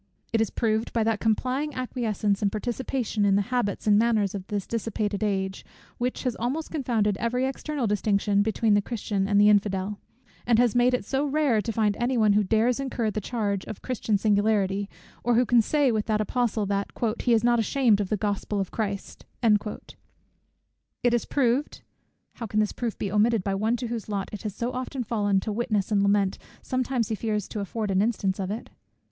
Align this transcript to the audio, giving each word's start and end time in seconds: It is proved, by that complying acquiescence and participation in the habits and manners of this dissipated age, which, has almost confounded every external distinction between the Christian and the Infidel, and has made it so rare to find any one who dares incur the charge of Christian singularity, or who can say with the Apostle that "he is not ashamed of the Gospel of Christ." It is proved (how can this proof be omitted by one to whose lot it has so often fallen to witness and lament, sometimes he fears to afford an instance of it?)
It 0.33 0.41
is 0.41 0.49
proved, 0.49 0.93
by 0.93 1.03
that 1.03 1.19
complying 1.19 1.75
acquiescence 1.75 2.41
and 2.41 2.51
participation 2.51 3.23
in 3.23 3.35
the 3.35 3.43
habits 3.53 3.85
and 3.85 3.99
manners 3.99 4.33
of 4.33 4.47
this 4.47 4.65
dissipated 4.65 5.23
age, 5.23 5.63
which, 5.99 6.23
has 6.23 6.35
almost 6.37 6.71
confounded 6.71 7.17
every 7.19 7.45
external 7.45 7.85
distinction 7.85 8.41
between 8.41 8.73
the 8.73 8.81
Christian 8.81 9.27
and 9.27 9.39
the 9.39 9.47
Infidel, 9.47 9.99
and 10.47 10.57
has 10.57 10.73
made 10.73 10.95
it 10.95 11.05
so 11.05 11.23
rare 11.27 11.61
to 11.61 11.71
find 11.71 11.95
any 11.99 12.17
one 12.17 12.33
who 12.33 12.43
dares 12.43 12.79
incur 12.79 13.11
the 13.11 13.21
charge 13.21 13.63
of 13.65 13.83
Christian 13.83 14.17
singularity, 14.17 14.89
or 15.23 15.35
who 15.35 15.45
can 15.45 15.61
say 15.61 15.91
with 15.91 16.07
the 16.07 16.19
Apostle 16.19 16.65
that 16.65 16.89
"he 17.19 17.31
is 17.33 17.43
not 17.43 17.59
ashamed 17.59 18.01
of 18.01 18.09
the 18.09 18.17
Gospel 18.17 18.59
of 18.59 18.71
Christ." 18.71 19.23
It 19.43 21.13
is 21.13 21.25
proved 21.25 21.83
(how 22.33 22.47
can 22.47 22.59
this 22.59 22.71
proof 22.73 22.97
be 22.97 23.11
omitted 23.11 23.43
by 23.43 23.53
one 23.53 23.75
to 23.77 23.85
whose 23.85 24.09
lot 24.09 24.31
it 24.33 24.41
has 24.41 24.55
so 24.55 24.71
often 24.71 25.03
fallen 25.03 25.39
to 25.41 25.51
witness 25.51 25.91
and 25.91 26.01
lament, 26.01 26.39
sometimes 26.63 27.09
he 27.09 27.13
fears 27.13 27.47
to 27.49 27.59
afford 27.59 27.91
an 27.91 28.01
instance 28.01 28.39
of 28.39 28.49
it?) 28.49 28.71